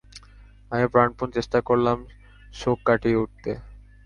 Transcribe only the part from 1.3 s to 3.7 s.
চেষ্টা করলাম শোক কাটিয়ে উঠতে।